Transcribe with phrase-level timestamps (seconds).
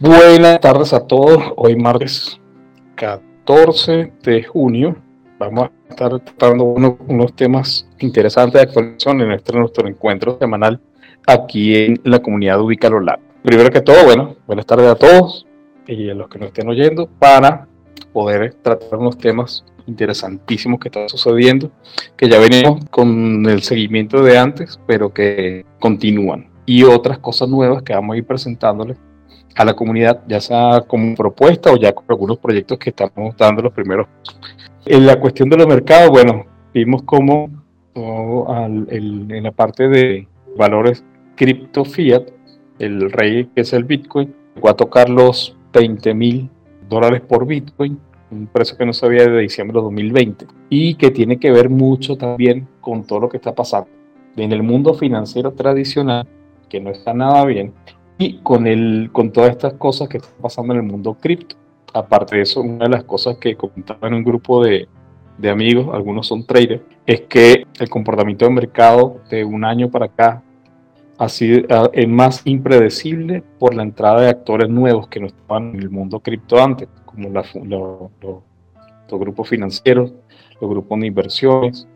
[0.00, 1.40] Buenas tardes a todos.
[1.54, 2.40] Hoy martes
[2.96, 4.96] 14 de junio
[5.38, 10.80] vamos a estar tratando unos temas interesantes de actualización en este nuestro encuentro semanal
[11.28, 13.20] aquí en la comunidad Ubicalo Lab.
[13.44, 15.46] Primero que todo, bueno, buenas tardes a todos
[15.86, 17.68] y a los que nos estén oyendo para
[18.12, 21.70] poder tratar unos temas interesantísimos que están sucediendo,
[22.16, 26.50] que ya venimos con el seguimiento de antes, pero que continúan.
[26.66, 28.98] Y otras cosas nuevas que vamos a ir presentándoles
[29.56, 33.62] a la comunidad, ya sea como propuesta o ya con algunos proyectos que estamos dando
[33.62, 34.06] los primeros.
[34.86, 37.50] En la cuestión de los mercados, bueno, vimos cómo
[37.94, 40.26] en la parte de
[40.56, 41.04] valores
[41.36, 42.24] cripto fiat,
[42.78, 46.50] el rey que es el Bitcoin, va a tocar los 20 mil
[46.88, 47.98] dólares por Bitcoin,
[48.30, 51.70] un precio que no se había de diciembre de 2020 y que tiene que ver
[51.70, 53.88] mucho también con todo lo que está pasando
[54.36, 56.26] en el mundo financiero tradicional,
[56.68, 57.72] que no está nada bien,
[58.18, 61.56] y con, el, con todas estas cosas que están pasando en el mundo cripto.
[61.92, 64.88] Aparte de eso, una de las cosas que comentaba en un grupo de,
[65.38, 70.06] de amigos, algunos son traders, es que el comportamiento del mercado de un año para
[70.06, 70.42] acá
[71.18, 75.80] ha sido, es más impredecible por la entrada de actores nuevos que no estaban en
[75.80, 78.10] el mundo cripto antes, como los
[79.08, 80.12] grupos financieros,
[80.60, 81.86] los grupos de inversiones,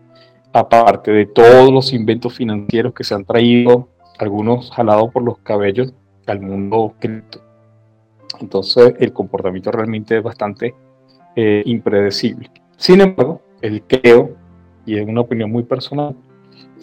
[0.53, 3.89] aparte de todos los inventos financieros que se han traído,
[4.19, 5.93] algunos jalados por los cabellos
[6.31, 7.41] al mundo cripto.
[8.41, 10.75] Entonces el comportamiento realmente es bastante
[11.35, 12.51] eh, impredecible.
[12.77, 14.37] Sin embargo, el creo,
[14.87, 16.15] y es una opinión muy personal,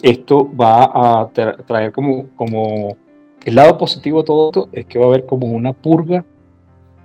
[0.02, 1.28] esto va a
[1.66, 2.96] traer como, como
[3.44, 6.24] el lado positivo de todo esto es que va a haber como una purga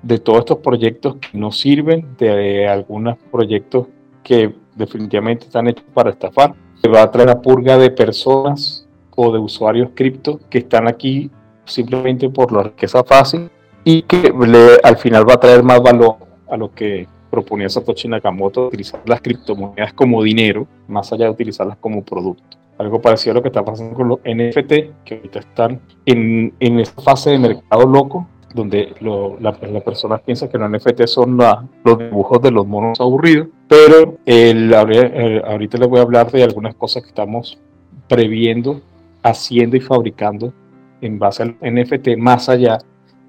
[0.02, 3.88] de todos estos proyectos que no sirven, de algunos proyectos
[4.24, 6.56] que definitivamente están hechos para estafar.
[6.82, 11.30] Se va a traer la purga de personas o de usuarios cripto que están aquí
[11.66, 13.50] simplemente por la riqueza fácil
[13.84, 14.32] y que
[14.84, 16.16] al final va a traer más valor
[16.50, 21.78] a lo que proponía Satoshi Nakamoto, utilizar las criptomonedas como dinero, más allá de utilizarlas
[21.78, 22.58] como producto.
[22.78, 26.80] Algo parecido a lo que está pasando con los NFT, que ahorita están en, en
[26.80, 28.94] esta fase de mercado loco, donde
[29.40, 34.18] las la personas piensan que los NFT son los dibujos de los monos aburridos, pero
[34.26, 37.58] el, ahorita les voy a hablar de algunas cosas que estamos
[38.10, 38.82] previendo,
[39.24, 40.52] haciendo y fabricando
[41.02, 42.78] en base al NFT más allá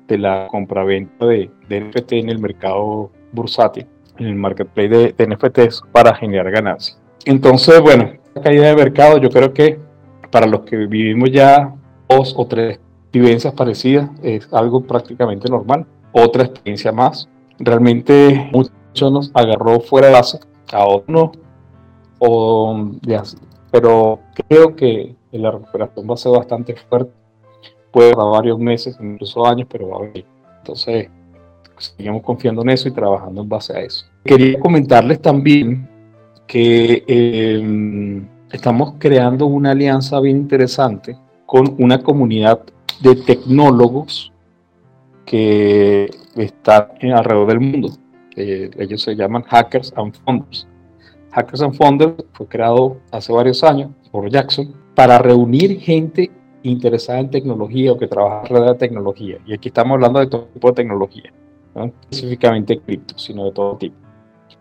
[0.09, 3.87] de la compraventa de, de NFT en el mercado bursátil,
[4.19, 7.00] en el marketplace de, NFTs para generar ganancias.
[7.25, 9.78] Entonces, bueno, la caída de mercado yo creo que
[10.31, 11.75] para los que vivimos ya
[12.09, 12.81] dos o tres
[13.12, 15.87] vivencias parecidas es algo prácticamente normal.
[16.12, 17.28] Otra experiencia más.
[17.59, 20.41] Realmente mucho nos agarró fuera de base,
[20.72, 21.31] a otros
[22.25, 22.91] o,
[23.71, 27.22] pero creo que la recuperación va a ser bastante fuerte
[27.92, 30.25] puede varios meses, incluso años, pero va a venir.
[30.58, 31.08] Entonces,
[31.78, 34.06] seguimos confiando en eso y trabajando en base a eso.
[34.25, 35.88] Quería comentarles también
[36.47, 41.16] que em, estamos creando una alianza bien interesante
[41.47, 42.60] con una comunidad
[43.00, 44.32] de tecnólogos
[45.25, 47.91] que están alrededor del mundo.
[48.36, 50.66] ellos se llaman Hackers and Founders.
[51.32, 56.31] Hackers and Founders fue creado hace varios años por Jackson para reunir gente
[56.62, 59.39] interesada en tecnología o que trabaja alrededor de tecnología.
[59.47, 61.33] Y aquí estamos hablando de todo tipo de tecnología,
[61.75, 63.97] no específicamente cripto, sino de todo tipo.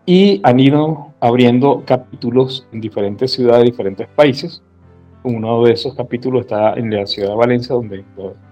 [0.06, 4.64] Y han ido abriendo capítulos en diferentes ciudades, diferentes países.
[5.24, 8.04] Uno de esos capítulos está en la ciudad de Valencia, donde,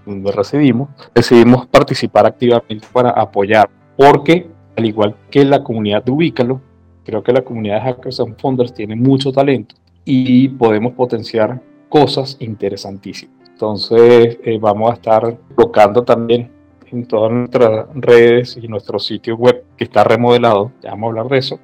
[0.05, 0.89] donde residimos.
[1.15, 6.61] Decidimos participar activamente para apoyar, porque al igual que la comunidad de Ubícalo,
[7.03, 12.37] creo que la comunidad de Hackers and Founders tiene mucho talento y podemos potenciar cosas
[12.39, 13.38] interesantísimas.
[13.59, 16.49] Entonces eh, vamos a estar colocando también
[16.89, 21.27] en todas nuestras redes y nuestro sitio web que está remodelado, ya vamos a hablar
[21.27, 21.59] de eso.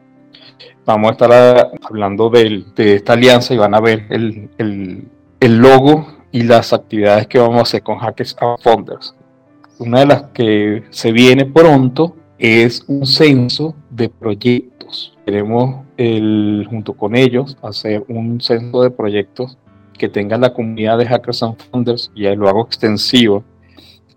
[0.86, 4.50] Vamos a estar ah, hablando de, esta alianza y van a ver el,
[5.40, 9.16] el, logo y las actividades que vamos a hacer con Hackers and Founders.
[9.80, 15.18] Una de las que se viene pronto es un censo de proyectos.
[15.26, 19.58] Queremos el, junto con ellos hacer un censo de proyectos
[19.98, 23.44] que tenga la comunidad de Hackers and Founders, y ahí lo hago extensivo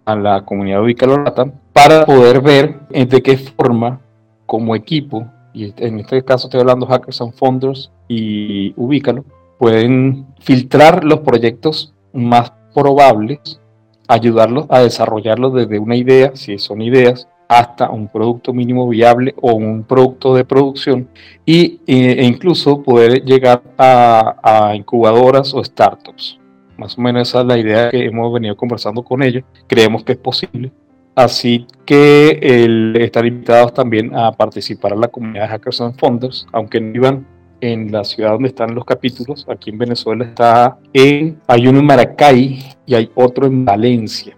[0.04, 4.00] a la comunidad Ubicalorata, para poder ver de qué forma,
[4.46, 9.24] como equipo, y en este caso estoy hablando Hackers and Founders y Ubicalo,
[9.58, 13.60] pueden filtrar los proyectos más probables,
[14.06, 19.54] ayudarlos a desarrollarlos desde una idea, si son ideas, hasta un producto mínimo viable o
[19.54, 21.08] un producto de producción
[21.46, 26.38] y, e incluso poder llegar a, incubadoras o startups.
[26.76, 29.42] Más o menos esa es la idea que hemos venido conversando con ellos.
[29.66, 30.70] Creemos que es posible
[31.18, 36.46] Así que el, están invitados también a participar en la comunidad de Hackers and Founders,
[36.52, 37.26] aunque no iban
[37.60, 39.44] en la ciudad donde están los capítulos.
[39.48, 44.36] Aquí en Venezuela está en, hay uno en Maracay y hay otro en Valencia.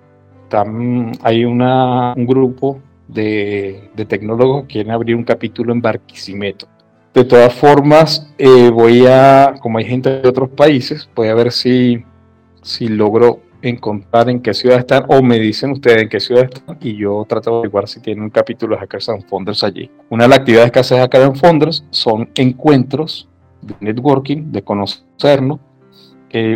[1.22, 2.80] hay una, un grupo
[3.12, 6.66] de, de, tecnólogos quieren abrir un capítulo en Barquisimeto.
[7.12, 11.50] De todas formas, eh, voy a, como hay gente de otros países, voy a ver
[11.50, 12.04] si,
[12.62, 16.78] si logro encontrar en qué ciudad están o me dicen ustedes en qué ciudad están
[16.80, 19.90] y yo trato de averiguar si tienen un capítulo de Hackers and Founders allí.
[20.08, 23.28] Una de las actividades que hace Hackers and Founders son encuentros
[23.60, 25.58] de networking, de conocernos.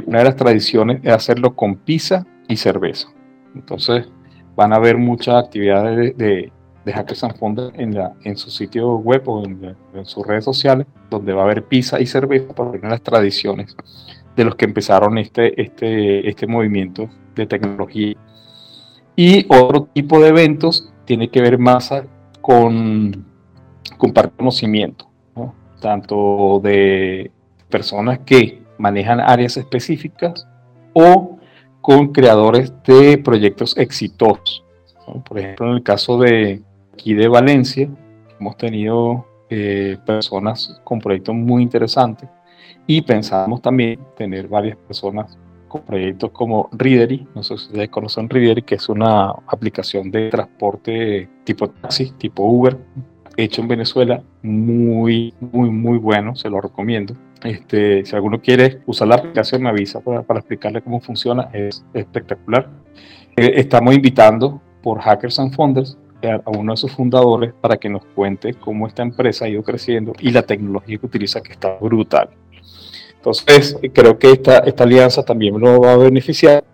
[0.06, 3.08] una de las tradiciones es hacerlo con pizza y cerveza.
[3.56, 4.08] Entonces
[4.56, 6.52] van a ver muchas actividades de,
[6.86, 11.32] Hackers and en, la, en su sitio web o en, en, sus redes sociales, donde
[11.32, 13.74] va a haber pizza y cerveza una de las tradiciones
[14.36, 18.16] de los que empezaron este, este, este movimiento de tecnología.
[19.16, 21.90] Y otro tipo de eventos tiene que ver más
[22.40, 23.24] con
[23.96, 25.08] compartir conocimiento,
[25.80, 27.30] tanto de
[27.70, 30.46] personas que manejan áreas específicas
[30.92, 31.33] o
[31.84, 34.64] con creadores de proyectos exitosos.
[35.28, 36.62] Por ejemplo, en el caso de
[36.94, 37.90] aquí de Valencia,
[38.40, 42.26] hemos tenido eh, personas con proyectos muy interesantes
[42.86, 45.36] y pensamos también tener varias personas
[45.68, 50.30] con proyectos como Readery, no sé si ustedes conocen Readery, que es una aplicación de
[50.30, 52.78] transporte tipo taxi, tipo Uber,
[53.36, 57.14] hecho en Venezuela, muy, muy, muy bueno, se lo recomiendo.
[57.42, 61.84] Este, si alguno quiere usar la aplicación, me avisa para, para explicarle cómo funciona, es
[61.92, 62.70] espectacular.
[63.36, 68.04] Eh, estamos invitando por Hackers and Founders a uno de sus fundadores para que nos
[68.14, 72.30] cuente cómo esta empresa ha ido creciendo y la tecnología que utiliza que está brutal.
[73.16, 76.64] Entonces, creo que esta, esta alianza también nos va a beneficiar,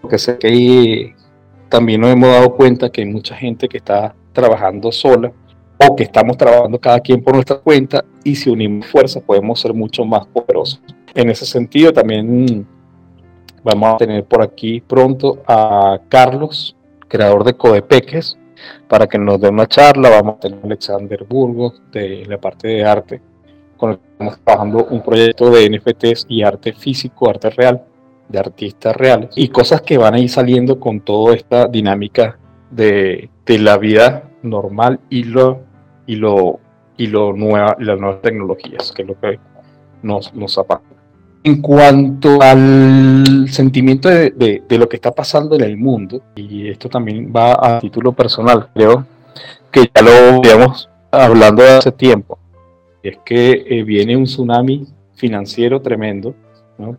[0.00, 1.14] porque sé que
[1.68, 5.32] también nos hemos dado cuenta que hay mucha gente que está trabajando sola
[5.88, 9.74] o que estamos trabajando cada quien por nuestra cuenta y si unimos fuerzas podemos ser
[9.74, 10.80] mucho más poderosos.
[11.14, 12.66] En ese sentido, también
[13.62, 16.76] vamos a tener por aquí pronto a Carlos,
[17.08, 18.38] creador de Codepeques,
[18.88, 20.10] para que nos dé una charla.
[20.10, 23.20] Vamos a tener a Alexander Burgos de la parte de arte
[23.76, 27.82] con el que estamos trabajando un proyecto de NFTs y arte físico, arte real,
[28.28, 32.38] de artistas reales, y cosas que van a ir saliendo con toda esta dinámica
[32.70, 35.62] de, de la vida normal y lo,
[36.06, 36.60] y lo,
[36.96, 39.38] y lo nueva, las nuevas tecnologías, que es lo que
[40.02, 40.92] nos, nos apasiona.
[41.44, 46.68] En cuanto al sentimiento de, de, de, lo que está pasando en el mundo, y
[46.68, 49.04] esto también va a título personal, creo
[49.70, 52.38] que ya lo habíamos hablando hace tiempo,
[53.02, 56.34] es que eh, viene un tsunami financiero tremendo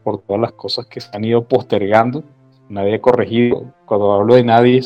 [0.03, 2.23] por todas las cosas que se han ido postergando.
[2.69, 4.81] Nadie ha corregido, cuando hablo de nadie,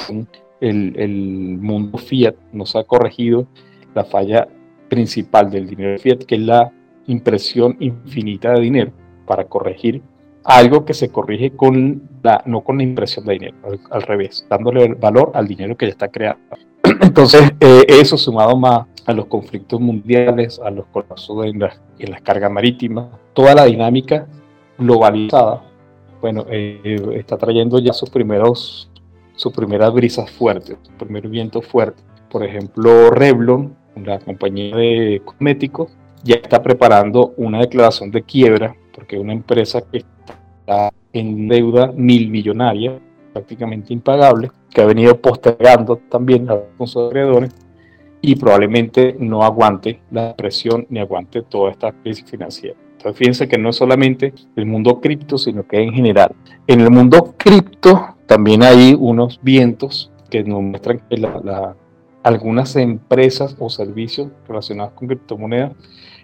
[0.62, 3.48] el, el mundo fiat no se ha corregido
[3.98, 4.48] la falla
[4.88, 6.72] principal del dinero fiat, que es la
[7.08, 8.92] impresión infinita de dinero
[9.26, 10.02] para corregir
[10.44, 13.58] algo que se corrige con la, no con la impresión de dinero,
[13.92, 16.40] al, revés, dándole valor al dinero que ya está creado.
[17.02, 22.12] Entonces, eh, eso sumado más a los conflictos mundiales, a los colapsos en las, en
[22.12, 24.26] las cargas marítimas, toda la dinámica
[24.78, 25.64] globalizada,
[26.22, 28.90] bueno, eh, está trayendo ya sus primeros,
[29.36, 32.02] sus primeras brisas fuertes, su primer viento fuerte.
[32.30, 33.76] Por ejemplo, Revlon,
[34.06, 39.98] la compañía de cosméticos, ya está preparando una declaración de quiebra, porque una empresa que
[39.98, 43.00] está en deuda mil millonaria,
[43.34, 47.54] prácticamente impagable, que ha venido postergando también a sus acreedores
[48.22, 52.76] y probablemente no aguante la presión ni aguante toda esta crisis financiera.
[52.98, 56.36] Entonces fíjense que no es solamente el mundo cripto, sino que en general.
[56.66, 61.18] En el mundo cripto también hay unos vientos que nos muestran que
[62.28, 65.72] algunas empresas o servicios relacionados con criptomonedas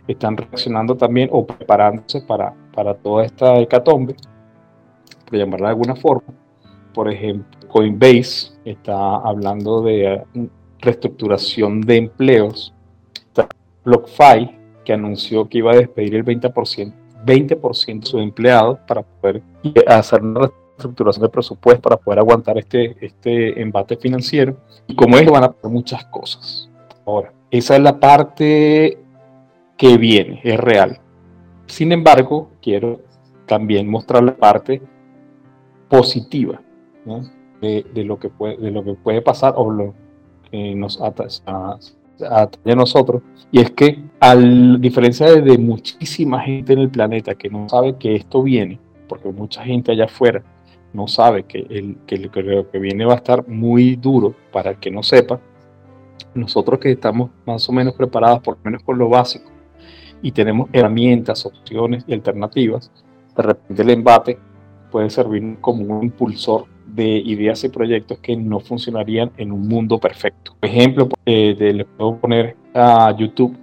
[0.07, 4.15] están reaccionando también o preparándose para, para toda esta hecatombe,
[5.25, 6.33] por llamarla de alguna forma.
[6.93, 10.23] Por ejemplo, Coinbase está hablando de
[10.79, 12.73] reestructuración de empleos.
[13.85, 16.93] BlockFi, que anunció que iba a despedir el 20%,
[17.25, 17.61] 20 de
[18.05, 19.41] sus empleados para poder
[19.87, 24.57] hacer una reestructuración de presupuesto para poder aguantar este, este embate financiero.
[24.87, 26.69] Y como es, van a hacer muchas cosas.
[27.05, 28.97] Ahora, esa es la parte
[29.77, 30.99] que viene, es real.
[31.67, 33.01] Sin embargo, quiero
[33.45, 34.81] también mostrar la parte
[35.89, 36.61] positiva
[37.61, 39.93] de, de, lo que puede, de lo que puede pasar o lo,
[40.53, 47.35] nos ata a, nosotros, y es que a diferencia de, muchísima gente en el planeta
[47.35, 50.43] que no sabe que esto viene, porque mucha gente allá afuera
[50.93, 54.77] no sabe que, el, que lo que viene va a estar muy duro para el
[54.77, 55.39] que no sepa,
[56.35, 59.49] nosotros que estamos más o menos preparados, por lo menos con lo básico,
[60.21, 62.91] y tenemos herramientas, opciones y alternativas,
[63.35, 64.37] de repente el embate
[64.91, 69.97] puede servir como un impulsor de ideas y proyectos que no funcionarían en un mundo
[69.97, 70.55] perfecto.
[70.59, 73.57] Por ejemplo, eh, le puedo poner a YouTube.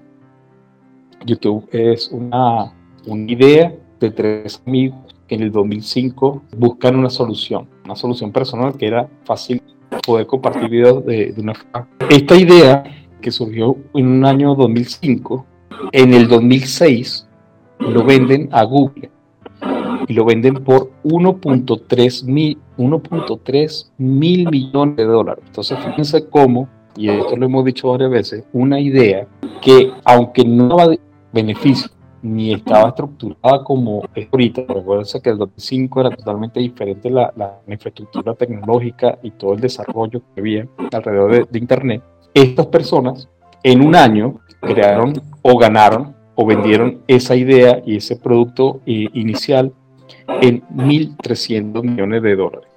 [1.24, 2.72] YouTube es una,
[3.06, 8.76] una idea de tres amigos que en el 2005 buscan una solución, una solución personal
[8.76, 9.62] que era fácil
[10.04, 11.52] poder compartir videos de, de una
[12.10, 12.82] Esta idea
[13.20, 15.46] que surgió en un año 2005,
[15.92, 17.28] en el 2006
[17.78, 19.08] lo venden a Google
[20.08, 25.44] y lo venden por 1.3 mil, 1.3 mil millones de dólares.
[25.46, 29.28] Entonces fíjense cómo, y esto lo hemos dicho varias veces, una idea
[29.62, 30.96] que aunque no daba
[31.32, 31.88] beneficio
[32.22, 37.60] ni estaba estructurada como es ahorita, recuerden que el 2005 era totalmente diferente la, la,
[37.66, 42.02] infraestructura tecnológica y todo el desarrollo que había alrededor de, de Internet,
[42.34, 43.28] estas personas
[43.62, 49.72] en un año crearon o ganaron o vendieron esa idea y ese producto eh, inicial
[50.40, 52.68] en 1.300 millones de dólares.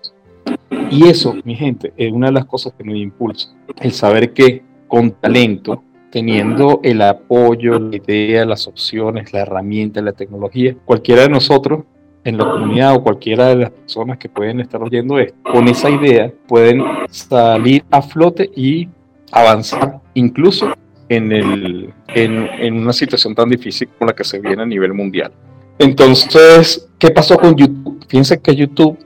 [0.91, 4.63] Y eso, mi gente, es una de las cosas que me impulsa, el saber que
[4.87, 5.83] con talento,
[6.13, 11.85] teniendo el apoyo, la idea, las opciones, la herramienta, la tecnología, cualquiera de nosotros
[12.23, 15.89] en la comunidad o cualquiera de las personas que pueden estar oyendo esto, con esa
[15.89, 18.89] idea pueden salir a flote y
[19.31, 20.71] avanzar incluso
[21.09, 24.93] en, el, en, en una situación tan difícil como la que se viene a nivel
[24.93, 25.31] mundial.
[25.79, 28.05] Entonces, ¿qué pasó con YouTube?
[28.07, 28.99] Fíjense que YouTube,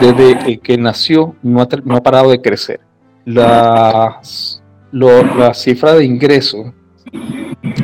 [0.00, 2.80] desde que nació, no ha, no ha parado de crecer.
[3.24, 4.59] Las,
[4.92, 6.74] lo, la cifra de ingreso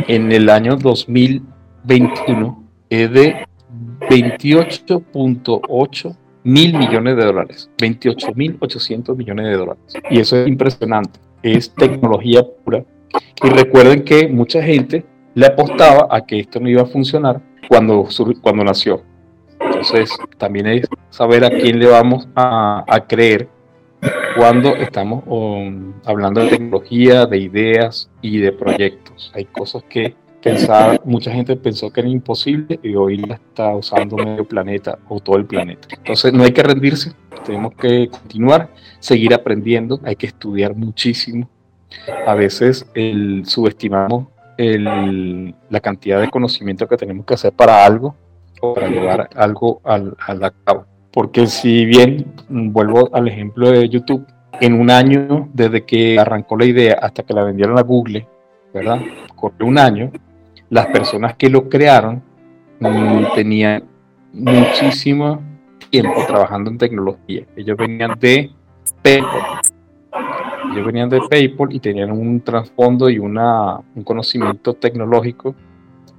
[0.08, 3.46] en el año 2021 es de
[4.08, 9.82] 28.8 mil millones de dólares, 28.800 millones de dólares.
[10.10, 12.84] Y eso es impresionante, es tecnología pura.
[13.42, 18.06] Y recuerden que mucha gente le apostaba a que esto no iba a funcionar cuando,
[18.40, 19.02] cuando nació.
[19.58, 23.48] Entonces, también es saber a quién le vamos a, a creer
[24.36, 29.32] cuando estamos um, hablando de tecnología, de ideas y de proyectos.
[29.34, 34.16] Hay cosas que pensar, mucha gente pensó que era imposible y hoy la está usando
[34.16, 35.88] medio planeta o todo el planeta.
[35.90, 37.12] Entonces no hay que rendirse,
[37.44, 41.48] tenemos que continuar, seguir aprendiendo, hay que estudiar muchísimo.
[42.26, 42.86] A veces
[43.44, 44.26] subestimamos
[44.58, 48.14] la cantidad de conocimiento que tenemos que hacer para algo
[48.60, 50.86] o para llevar algo al, al cabo.
[51.16, 54.26] Porque si bien, vuelvo al ejemplo de YouTube,
[54.60, 58.28] en un año desde que arrancó la idea hasta que la vendieron a Google,
[58.74, 59.00] ¿verdad?
[59.34, 60.12] Corrió un año,
[60.68, 62.22] las personas que lo crearon
[62.80, 63.84] mm, tenían
[64.34, 65.40] muchísimo
[65.88, 67.46] tiempo trabajando en tecnología.
[67.56, 68.50] Ellos venían de
[69.00, 69.60] PayPal.
[70.70, 73.40] Ellos venían de PayPal y tenían un trasfondo y un
[74.04, 75.54] conocimiento tecnológico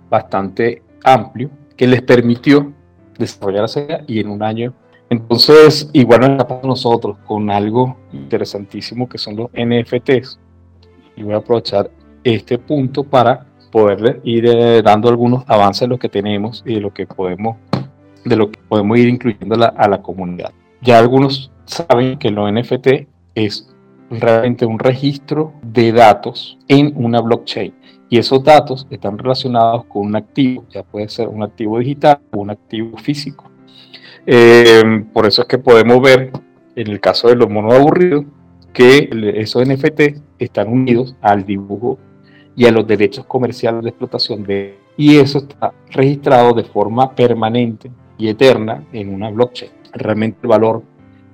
[0.10, 2.74] bastante amplio que les permitió
[3.20, 4.74] desarrollarse y en un año.
[5.10, 10.40] Entonces, igual nos a nosotros con algo interesantísimo que son los NFTs.
[11.16, 11.90] Y voy a aprovechar
[12.24, 16.82] este punto para poder ir eh, dando algunos avances de lo que tenemos y de
[16.82, 17.58] lo que podemos,
[18.26, 20.52] de lo que podemos ir incluyendo a la, a la comunidad.
[20.82, 23.70] Ya algunos saben que los NFT es
[24.10, 27.74] realmente un registro de datos en una blockchain.
[28.10, 32.40] Y esos datos están relacionados con un activo, ya puede ser un activo digital o
[32.40, 33.52] un activo físico.
[34.30, 36.32] Eh, por eso es que podemos ver,
[36.76, 38.26] en el caso de los monos aburridos,
[38.74, 41.98] que esos NFT están unidos al dibujo
[42.56, 47.92] y a los derechos comerciales de explotación de y eso está registrado de forma permanente
[48.18, 49.72] y eterna en una blockchain.
[49.94, 50.84] Realmente el valor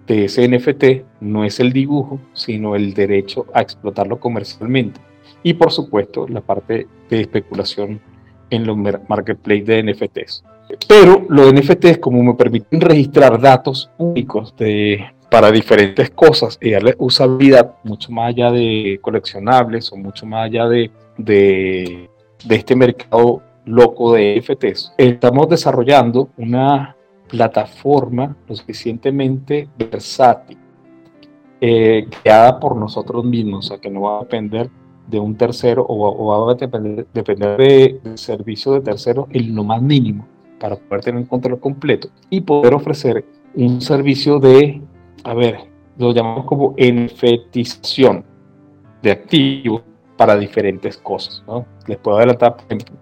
[0.06, 5.00] de ese NFT no es el dibujo, sino el derecho a explotarlo comercialmente.
[5.44, 8.02] Y por supuesto, la parte de especulación
[8.50, 10.44] en los marketplaces de NFTs.
[10.88, 16.96] Pero los NFTs, como me permiten registrar datos únicos de, para diferentes cosas y darle
[16.98, 22.10] usabilidad mucho más allá de coleccionables o mucho más allá de de,
[22.50, 26.96] este mercado loco de NFTs, estamos desarrollando una
[27.30, 30.58] plataforma lo suficientemente versátil,
[31.62, 34.70] eh, creada por nosotros mismos, o sea, que no va a depender
[35.08, 39.82] de un tercero o, va a depender, de, del servicio de terceros en lo más
[39.82, 40.28] mínimo
[40.64, 44.82] para poder tener un control completo y poder ofrecer un servicio de,
[45.26, 45.58] a ver,
[45.98, 48.24] lo llamamos como NFTización
[49.02, 49.82] de activos
[50.16, 51.44] para diferentes cosas.
[51.48, 51.66] ¿no?
[51.86, 52.96] Les puedo adelantar, por ejemplo,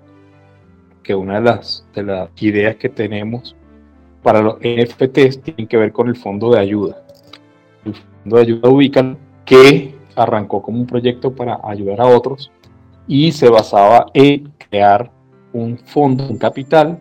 [1.04, 3.56] que una de las, de las ideas que tenemos
[4.24, 7.06] para los NFTs tienen que ver con el fondo de ayuda.
[7.86, 12.52] El fondo de ayuda ubican que arrancó como un proyecto para ayudar a otros
[13.08, 15.12] y se basaba en crear
[15.54, 17.00] un fondo, un capital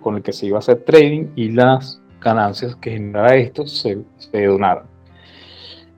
[0.00, 3.98] con el que se iba a hacer trading y las ganancias que generara esto se,
[4.18, 4.84] se donaran.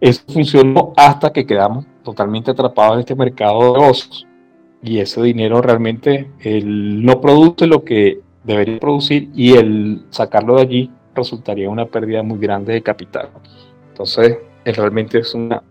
[0.01, 4.27] Eso funcionó hasta que quedamos totalmente atrapados en este mercado de negocios
[4.83, 6.31] y ese dinero realmente
[6.65, 12.39] no produce lo que debería producir y el sacarlo de allí resultaría una pérdida muy
[12.39, 13.29] grande de capital.
[13.91, 15.63] Entonces, realmente es una...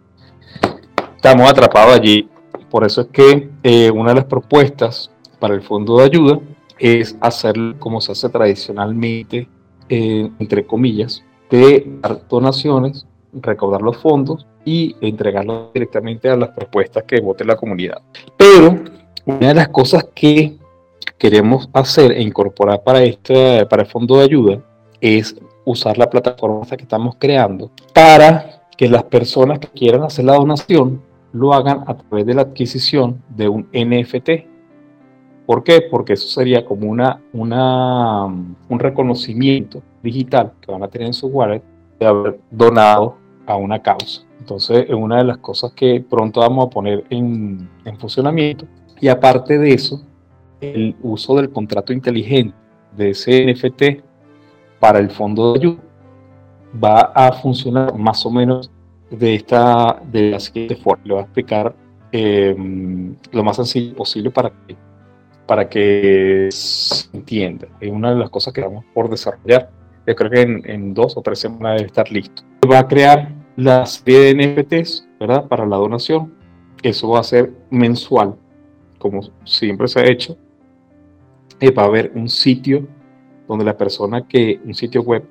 [1.16, 2.30] Estamos atrapados allí.
[2.70, 6.40] Por eso es que eh, una de las propuestas para el fondo de ayuda
[6.80, 9.48] es hacer como se hace tradicionalmente,
[9.90, 17.04] eh, entre comillas, de dar donaciones, recaudar los fondos y entregarlos directamente a las propuestas
[17.04, 18.02] que vote la comunidad.
[18.38, 18.80] Pero
[19.26, 20.58] una de las cosas que
[21.18, 24.62] queremos hacer e incorporar para, este, para el fondo de ayuda
[25.02, 30.36] es usar la plataforma que estamos creando para que las personas que quieran hacer la
[30.36, 34.49] donación lo hagan a través de la adquisición de un NFT.
[35.50, 35.82] ¿Por qué?
[35.82, 41.26] Porque eso sería como una, una, un reconocimiento digital que van a tener en su
[41.26, 41.64] wallet
[42.00, 43.16] de haber donado
[43.48, 44.22] a una causa.
[44.38, 48.68] Entonces, es una de las cosas que pronto vamos a poner en, en funcionamiento.
[49.02, 50.06] Y aparte de eso,
[50.62, 52.56] el uso del contrato inteligente
[52.96, 54.04] de ese NFT
[54.80, 55.82] para el fondo de ayuda
[56.84, 58.70] va a funcionar más o menos
[59.10, 61.04] de esta de la siguiente forma.
[61.06, 61.76] Le voy a explicar
[62.12, 64.76] em, lo más sencillo posible para que,
[65.50, 67.68] para que se entienda.
[67.82, 69.72] Es una de las cosas que vamos por desarrollar.
[70.06, 72.44] Yo creo que en, dos o tres semanas debe estar listo.
[72.72, 75.48] Va a crear la serie de NFTs, ¿verdad?
[75.48, 76.36] Para la donación.
[76.84, 78.36] Eso va a ser mensual,
[79.00, 80.38] como siempre se ha hecho
[81.68, 82.88] va a haber un sitio
[83.48, 85.26] donde la persona que, un sitio web,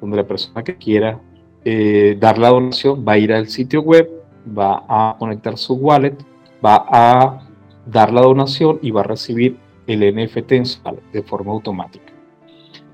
[0.00, 1.20] donde la persona que quiera
[1.64, 4.08] eh, dar la donación va a ir al sitio web,
[4.46, 6.16] va a conectar su wallet,
[6.64, 7.49] va a
[7.86, 10.64] dar la donación y va a recibir el NFT en
[11.12, 12.12] de forma automática.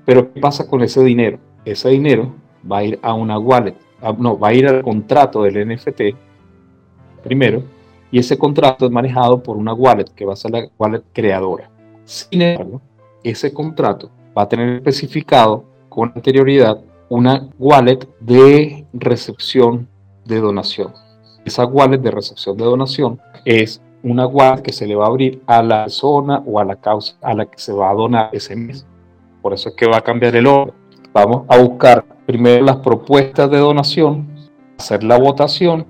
[0.05, 1.39] Pero ¿qué pasa con ese dinero?
[1.65, 2.33] Ese dinero
[2.69, 3.75] va a ir a una wallet,
[4.17, 6.01] no, va a ir al contrato del NFT
[7.23, 7.63] primero,
[8.09, 11.69] y ese contrato es manejado por una wallet que va a ser la wallet creadora.
[12.05, 12.81] Sin embargo,
[13.23, 19.87] ese contrato va a tener especificado con anterioridad una wallet de recepción
[20.25, 20.93] de donación.
[21.43, 25.41] Esa wallet de recepción de donación es una wallet que se le va a abrir
[25.45, 28.55] a la persona o a la causa a la que se va a donar ese
[28.55, 28.85] mes.
[29.41, 30.73] Por eso es que va a cambiar el orden.
[31.13, 34.27] Vamos a buscar primero las propuestas de donación,
[34.77, 35.85] hacer la votación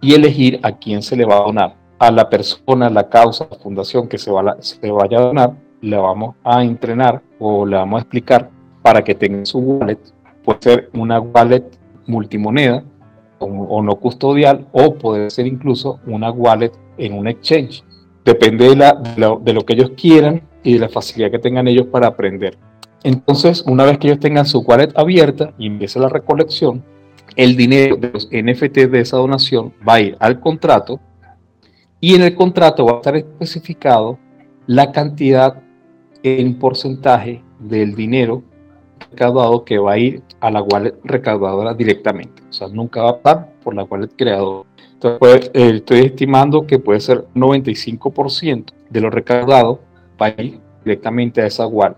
[0.00, 3.58] y elegir a quién se le va a donar a la persona, la causa, la
[3.58, 7.98] fundación que se, va se vaya a donar, le vamos a entrenar o le vamos
[7.98, 8.48] a explicar
[8.82, 9.98] para que tenga su wallet.
[10.42, 11.64] Puede ser una wallet
[12.06, 12.82] multimoneda
[13.40, 17.82] o, no custodial o puede ser incluso una wallet en un exchange.
[18.24, 21.86] Depende de, la, de, lo, que ellos quieran y de la facilidad que tengan ellos
[21.86, 22.58] para aprender.
[23.02, 26.84] Entonces, una vez que ellos tengan su wallet abierta y empiece la recolección,
[27.34, 31.00] el dinero de los NFT de esa donación va a ir al contrato
[31.98, 34.18] y en el contrato va a estar especificado
[34.66, 35.62] la cantidad
[36.22, 38.42] en porcentaje del dinero
[39.10, 42.42] recaudado que va a ir a la wallet recaudadora directamente.
[42.48, 44.68] O sea, nunca va a pasar por la wallet creadora.
[44.92, 49.80] Entonces, pues, eh, estoy estimando que puede ser 95% de lo recaudado
[50.20, 51.96] va a ir directamente a esa wallet.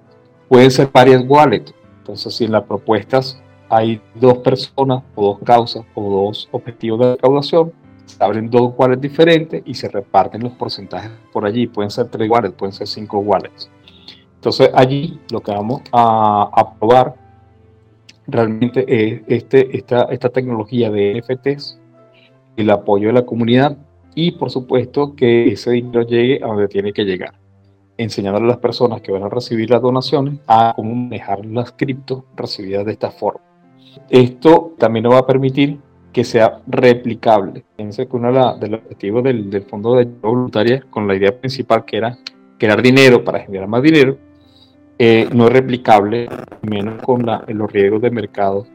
[0.48, 1.74] Pueden ser varias wallets.
[1.98, 7.12] Entonces, si en las propuestas hay dos personas o dos causas o dos objetivos de
[7.12, 7.72] recaudación,
[8.04, 11.66] se abren dos wallets diferentes y se reparten los porcentajes por allí.
[11.66, 13.70] Pueden ser tres wallets, pueden ser cinco wallets.
[14.42, 17.14] Entonces allí lo que vamos a, probar
[18.26, 21.78] realmente es este, esta, esta tecnología de NFTs,
[22.56, 23.78] el apoyo de la comunidad
[24.16, 27.34] y por supuesto que ese dinero llegue a donde tiene que llegar,
[27.96, 32.24] enseñando a las personas que van a recibir las donaciones a cómo manejar las criptos
[32.34, 33.42] recibidas de esta forma.
[34.10, 35.78] Esto también nos va a permitir
[36.12, 37.62] que sea replicable.
[37.76, 41.84] Fíjense que uno de, los objetivos del, fondo de ayuda voluntaria, con la idea principal
[41.84, 42.18] que era
[42.58, 44.18] crear dinero para generar más dinero,
[45.04, 46.28] eh, no es replicable,
[46.62, 48.68] menos con los riesgos de mercado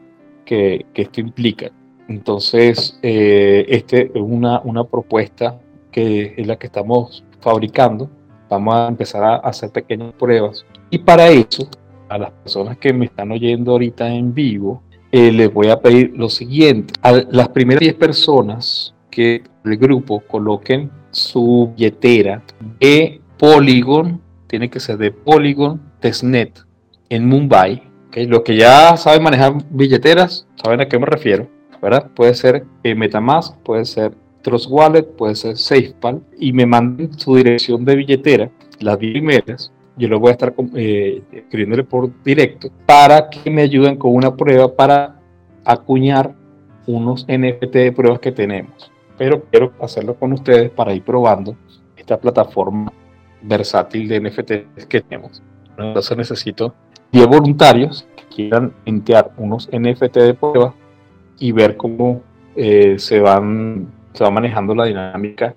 [0.44, 1.70] que, esto implica.
[2.06, 5.58] Entonces, eh, este es una, una propuesta
[5.90, 8.10] que es la que estamos fabricando.
[8.50, 10.66] Vamos a empezar a hacer pequeñas pruebas.
[10.90, 11.66] Y para eso,
[12.10, 16.12] a las personas que me están oyendo ahorita en vivo, eh, les voy a pedir
[16.14, 16.92] lo siguiente.
[17.00, 22.42] A las primeras 10 personas que el grupo coloquen su billetera
[22.78, 26.64] de Polygon, tiene que ser de Polygon Testnet
[27.08, 28.26] en Mumbai, ¿Okay?
[28.26, 31.46] Los que ya saben manejar billeteras, saben a qué me refiero,
[31.80, 32.10] ¿verdad?
[32.14, 37.36] Puede ser eh, Metamask, puede ser Trust Wallet, puede ser SafePal, y me manden su
[37.36, 42.70] dirección de billetera, las 10 primeras, yo lo voy a estar eh, escribiéndole por directo,
[42.86, 45.20] para que me ayuden con una prueba para
[45.64, 46.34] acuñar
[46.86, 48.90] unos NFT de pruebas que tenemos.
[49.18, 51.56] Pero quiero hacerlo con ustedes para ir probando
[51.96, 52.92] esta plataforma
[53.42, 55.42] versátil de NFT que tenemos.
[55.76, 56.74] Entonces necesito
[57.12, 60.74] 10 voluntarios que quieran entear unos NFT de prueba
[61.38, 62.22] y ver cómo
[62.56, 65.54] eh, se, van, se va manejando la dinámica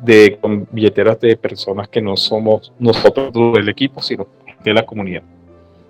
[0.00, 4.26] de con billeteras de personas que no somos nosotros del equipo, sino
[4.62, 5.22] de la comunidad.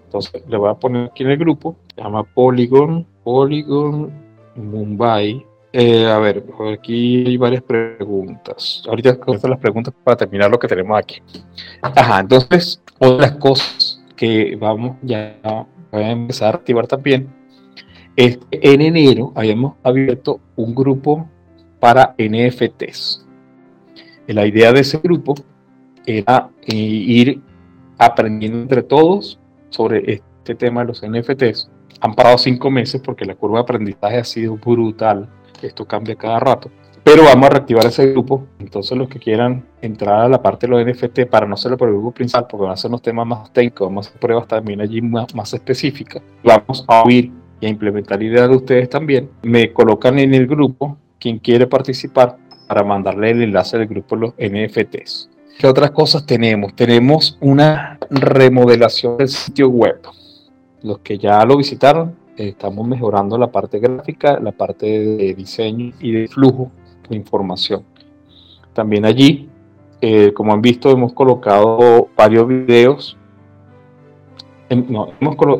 [0.07, 4.11] Entonces le voy a poner aquí en el grupo, se llama Polygon, Polygon
[4.55, 5.45] Mumbai.
[5.79, 8.83] Eh, a ver, aquí hay varias preguntas.
[8.89, 11.21] Ahorita contesto las preguntas para terminar lo que tenemos aquí.
[11.83, 17.29] Ajá, entonces, otras cosas que vamos ya a empezar a activar también
[18.17, 21.29] es en enero habíamos abierto un grupo
[21.79, 23.27] para NFTs.
[24.29, 25.35] La idea de ese grupo
[26.07, 27.43] era eh, ir
[27.99, 31.71] aprendiendo entre todos sobre este tema de los NFTs.
[32.01, 35.29] Han pasado cinco meses porque la curva de aprendizaje ha sido brutal.
[35.63, 36.71] Esto cambia cada rato.
[37.07, 38.47] Pero vamos a reactivar ese grupo.
[38.59, 41.89] Entonces los que quieran entrar a la parte de los NFT para no hacerlo por
[41.89, 44.49] el grupo principal, porque van a ser unos temas más técnicos, vamos a hacer pruebas
[44.49, 46.21] también allí más, específicas.
[46.43, 49.31] Vamos a oír y a implementar ideas de ustedes también.
[49.43, 54.21] Me colocan en el grupo quien quiere participar para mandarle el enlace del grupo de
[54.23, 55.31] los NFTs.
[55.59, 56.75] ¿Qué otras cosas tenemos?
[56.75, 60.01] Tenemos una remodelación del sitio web.
[60.83, 66.13] Los que ya lo visitaron, estamos mejorando la parte gráfica, la parte de diseño y
[66.13, 66.71] de flujo
[67.09, 67.85] de información.
[68.73, 69.49] También allí,
[70.01, 73.17] eh, como han visto, hemos colocado varios videos.
[74.69, 75.11] hemos,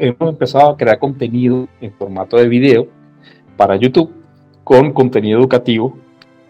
[0.01, 2.89] hemos empezado a crear contenido en formato de video
[3.57, 4.13] para YouTube
[4.65, 5.97] con contenido educativo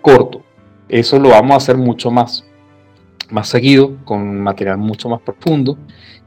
[0.00, 0.42] corto.
[0.88, 2.46] Eso lo vamos a hacer mucho más
[3.30, 5.78] más seguido, con material mucho más profundo,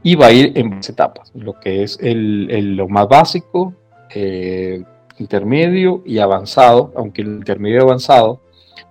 [0.02, 3.74] y va a ir en varias etapas, lo que es el, lo más básico,
[4.14, 4.82] eh,
[5.18, 8.40] intermedio y avanzado, aunque el intermedio avanzado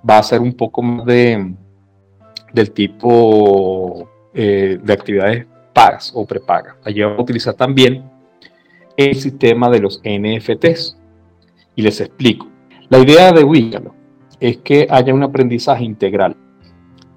[0.08, 1.54] va a ser un poco más de,
[2.54, 6.76] del tipo eh, de actividades pagas o prepagas.
[6.84, 8.04] Allí vamos a utilizar también
[8.96, 10.98] el sistema de los NFTs.
[11.76, 12.48] Y les explico.
[12.90, 13.96] La idea de Wicalo
[14.40, 16.36] es que haya un aprendizaje integral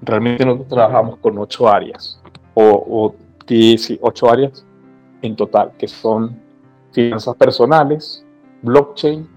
[0.02, 2.20] realmente nosotros trabajamos con ocho áreas,
[2.54, 3.14] o,
[4.00, 4.66] ocho áreas
[5.22, 6.40] en total, que son
[6.92, 8.24] finanzas personales,
[8.62, 9.28] blockchain,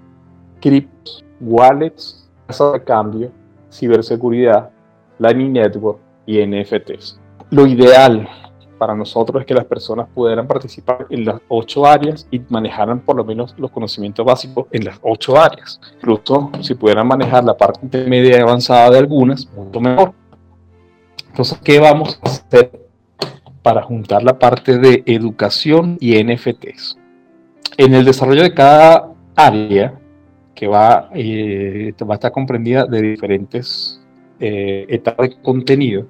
[0.60, 3.32] criptos, wallets, casa de cambio,
[3.72, 4.70] ciberseguridad,
[5.20, 7.20] Lightning Network y NFTs.
[7.52, 8.28] Lo ideal
[8.78, 13.16] para nosotros es que las personas pudieran participar en las ocho áreas y manejaran por
[13.16, 15.80] lo menos los conocimientos básicos en las ocho áreas.
[15.96, 20.14] Incluso si pudieran manejar la parte intermedia y avanzada de algunas, mucho mejor.
[21.30, 22.88] Entonces, ¿qué vamos a hacer
[23.62, 26.98] para juntar la parte de educación y NFTs?
[27.78, 30.00] En el desarrollo de cada área,
[30.54, 34.02] que va, eh, va a estar comprendida de diferentes
[34.40, 36.08] eh, etapas de contenido,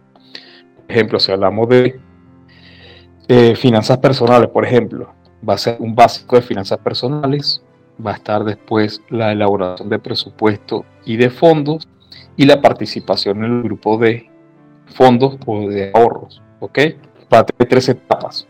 [0.86, 2.00] por ejemplo, si hablamos de
[3.56, 5.12] finanzas personales, por ejemplo,
[5.48, 7.63] va a ser un básico de finanzas personales,
[8.06, 11.88] va a estar después la elaboración de presupuesto y de fondos
[12.36, 14.30] y la participación en el grupo de
[14.88, 16.80] fondos o de ahorros, ¿ok?
[17.30, 18.48] Para tener tres etapas.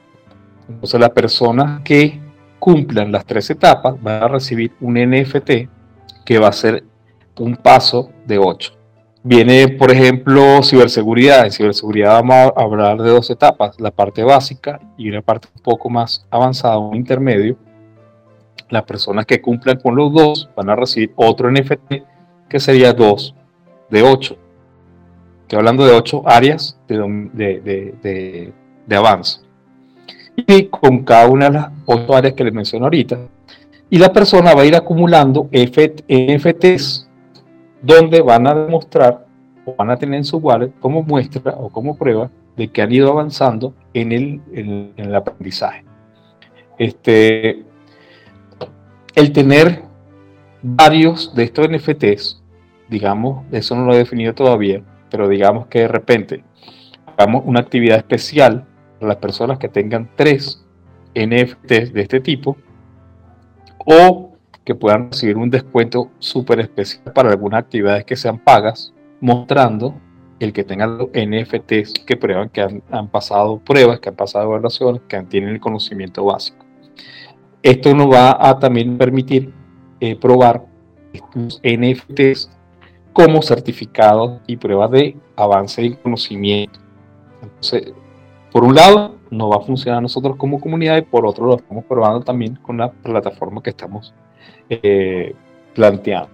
[0.68, 2.20] Entonces las personas que
[2.66, 5.70] cumplan las tres etapas van a recibir un NFT
[6.26, 6.84] que va a ser
[7.38, 8.74] un paso de ocho.
[9.22, 11.46] Viene, por ejemplo, ciberseguridad.
[11.46, 15.62] En ciberseguridad vamos a hablar de dos etapas, la parte básica y una parte un
[15.62, 17.56] poco más avanzada, un intermedio.
[18.70, 21.94] Las personas que cumplan con los dos van a recibir otro NFT
[22.50, 23.36] que sería dos
[23.92, 24.38] de ocho.
[25.44, 28.54] Estoy hablando de ocho áreas de,
[28.90, 29.45] avance.
[30.36, 33.18] Y con cada una de las ocho áreas que les menciono ahorita.
[33.90, 37.08] Y la persona va a ir acumulando NFTs
[37.82, 39.26] donde van a demostrar
[39.66, 42.92] o van a tener en su wallet como muestra o como prueba de que han
[42.92, 45.84] ido avanzando en el, en, el aprendizaje.
[46.78, 47.64] Este,
[49.14, 49.84] el tener
[50.62, 52.44] varios de estos NFTs,
[52.90, 56.44] digamos, eso no lo he definido todavía, pero digamos que de repente
[57.06, 58.66] hagamos una actividad especial
[59.00, 60.64] las personas que tengan tres
[61.14, 62.58] NFTs de este tipo
[63.86, 69.96] o que puedan recibir un descuento súper especial para algunas actividades que sean pagas, mostrando
[70.40, 75.02] el que tengan los NFTs que prueban que han, pasado pruebas, que han pasado evaluaciones,
[75.08, 76.66] que tienen el conocimiento básico.
[77.62, 79.54] Esto nos va a también permitir
[80.00, 80.66] eh, probar
[81.14, 82.52] estos NFTs
[83.14, 86.80] como certificados y pruebas de avance y conocimiento.
[87.42, 87.94] Entonces,
[88.56, 91.84] por un lado, no va a funcionar nosotros como comunidad y por otro lo estamos
[91.84, 94.14] probando también con la plataforma que estamos
[94.70, 95.36] eh,
[95.74, 96.30] planteando.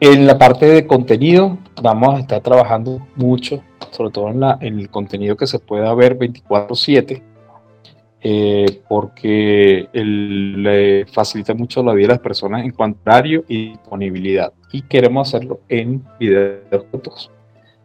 [0.00, 3.62] En la parte de contenido vamos a estar trabajando mucho,
[3.92, 7.22] sobre todo en, la, en el contenido que se pueda ver 24/7,
[8.20, 13.68] eh, porque le facilita mucho la vida a las personas en cuanto a horario y
[13.68, 14.52] disponibilidad.
[14.72, 17.30] Y queremos hacerlo en videos fotos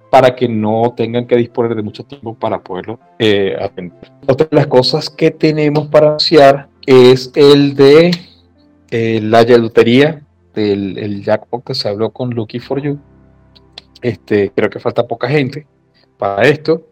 [0.10, 4.12] para que no tengan que disponer de mucho tiempo para poderlo eh, atender.
[4.28, 8.12] Otra de las cosas que tenemos para anunciar es el de
[8.89, 13.00] eh, la lotería del el jackpot que se habló con Lucky for You.
[14.02, 15.67] Este, creo que falta poca gente
[16.17, 16.88] para esto.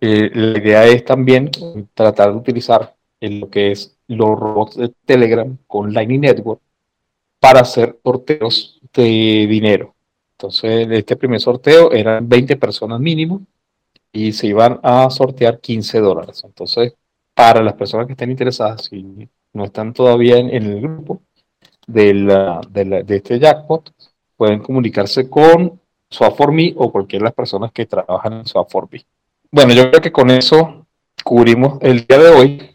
[0.00, 1.50] Eh, la idea es también
[1.94, 6.60] tratar de utilizar lo que es los robots de Telegram con Lightning Network
[7.40, 9.93] para hacer sorteos de dinero.
[10.44, 13.40] Entonces, este primer sorteo eran 20 personas mínimo
[14.12, 16.42] y se iban a sortear 15 dólares.
[16.44, 16.92] Entonces,
[17.32, 21.22] para las personas que estén interesadas, si no están todavía en, el grupo
[21.86, 23.90] de, la, de, este jackpot,
[24.36, 25.80] pueden comunicarse con
[26.10, 29.02] Swap4Me o cualquiera de las personas que trabajan en Swap4Me.
[29.50, 30.84] Bueno, yo creo que con eso
[31.24, 32.73] cubrimos el día de hoy.